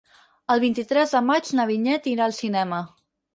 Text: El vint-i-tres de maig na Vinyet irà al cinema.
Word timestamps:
El 0.53 0.61
vint-i-tres 0.63 1.13
de 1.17 1.21
maig 1.27 1.51
na 1.59 1.67
Vinyet 1.73 2.11
irà 2.13 2.27
al 2.29 2.35
cinema. 2.39 2.81